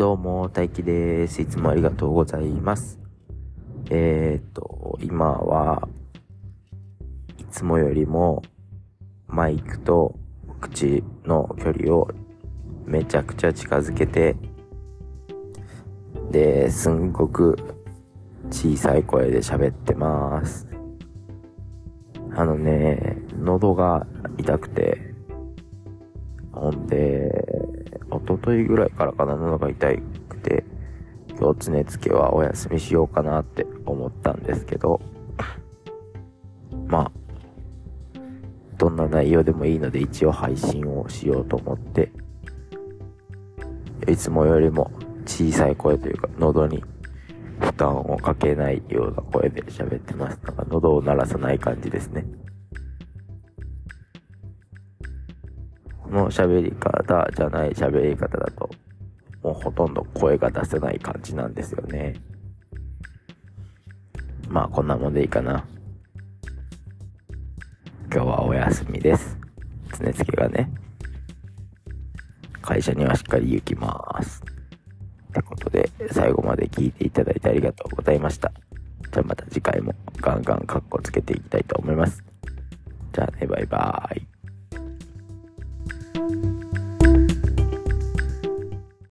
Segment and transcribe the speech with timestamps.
[0.00, 1.42] どうも、大輝です。
[1.42, 2.98] いつもありがとうございます。
[3.90, 5.86] えー、っと、今は、
[7.36, 8.40] いつもよりも、
[9.28, 10.18] マイクと
[10.58, 12.08] 口の距離を
[12.86, 14.36] めちゃくちゃ近づけて、
[16.30, 17.58] で、すんごく
[18.50, 20.66] 小さい声で喋ってます。
[22.34, 24.06] あのね、喉が
[24.38, 25.12] 痛くて、
[26.52, 27.59] ほんで、
[28.12, 29.88] 一昨日ぐらいからかな、喉が痛
[30.28, 30.64] くて、
[31.38, 35.00] 今日常つけはお休みしようかなって思ったんですけど、
[36.86, 37.12] まあ、
[38.76, 42.10] どんな内容でもいいので一応配信をしようと思って、
[44.08, 44.90] いつもよりも
[45.26, 46.82] 小さい声というか、喉に
[47.60, 50.38] 負担をかけないような声で喋ってます。
[50.44, 52.26] なんか喉を鳴らさない感じですね。
[56.10, 58.68] の喋り方じゃない喋り方だと、
[59.42, 62.14] もうほとんど声が出せない感じなんですよね。
[64.48, 65.64] まあこんなもんでいいかな。
[68.12, 69.38] 今日はお休みです。
[69.98, 70.70] 常つけがね。
[72.60, 74.42] 会社にはしっかり行きます。
[75.30, 78.52] ってことで、最後まで聞いていただいてありがとうございました。
[79.12, 82.22] じゃあまた次回もガンガンカッコつけていきたいと思います。
[83.12, 84.29] じゃあね、バイバーイ。
[86.20, 86.59] thank you